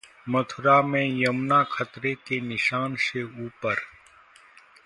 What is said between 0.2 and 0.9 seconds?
Mathura